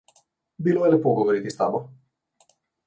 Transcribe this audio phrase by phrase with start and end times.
[0.67, 1.85] Bilo je lepo govoriti s tabo.